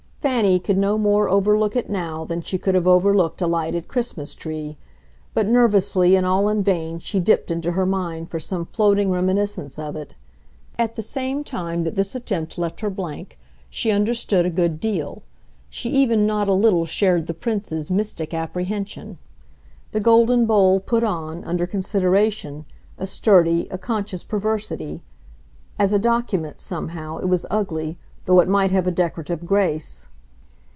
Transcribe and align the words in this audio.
Fanny 0.21 0.59
could 0.59 0.77
no 0.77 0.99
more 0.99 1.29
overlook 1.29 1.75
it 1.75 1.89
now 1.89 2.23
than 2.25 2.41
she 2.41 2.59
could 2.59 2.75
have 2.75 2.85
overlooked 2.87 3.41
a 3.41 3.47
lighted 3.47 3.87
Christmas 3.87 4.35
tree; 4.35 4.77
but 5.33 5.47
nervously 5.47 6.15
and 6.15 6.27
all 6.27 6.47
in 6.47 6.61
vain 6.61 6.99
she 6.99 7.19
dipped 7.19 7.49
into 7.49 7.71
her 7.71 7.87
mind 7.87 8.29
for 8.29 8.39
some 8.39 8.63
floating 8.65 9.09
reminiscence 9.09 9.79
of 9.79 9.95
it. 9.95 10.13
At 10.77 10.95
the 10.95 11.01
same 11.01 11.43
time 11.43 11.83
that 11.83 11.95
this 11.95 12.13
attempt 12.13 12.59
left 12.59 12.81
her 12.81 12.89
blank 12.91 13.39
she 13.67 13.91
understood 13.91 14.45
a 14.45 14.49
good 14.51 14.79
deal, 14.79 15.23
she 15.71 15.89
even 15.89 16.27
not 16.27 16.47
a 16.47 16.53
little 16.53 16.85
shared 16.85 17.25
the 17.25 17.33
Prince's 17.33 17.89
mystic 17.89 18.31
apprehension. 18.31 19.17
The 19.91 19.99
golden 19.99 20.45
bowl 20.45 20.79
put 20.81 21.03
on, 21.03 21.43
under 21.45 21.65
consideration, 21.65 22.65
a 22.95 23.07
sturdy, 23.07 23.67
a 23.71 23.77
conscious 23.79 24.23
perversity; 24.23 25.01
as 25.79 25.91
a 25.91 25.99
"document," 25.99 26.59
somehow, 26.59 27.17
it 27.17 27.25
was 27.27 27.45
ugly, 27.49 27.97
though 28.25 28.39
it 28.39 28.47
might 28.47 28.69
have 28.71 28.85
a 28.85 28.91
decorative 28.91 29.47
grace. 29.47 30.05